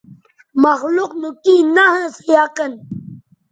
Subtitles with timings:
[0.63, 2.73] مخلوق نو کیں نہ ھویں سو یقین